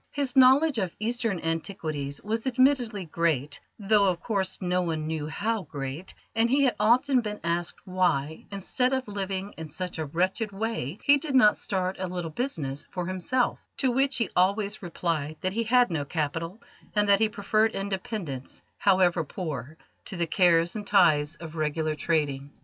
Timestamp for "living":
9.07-9.53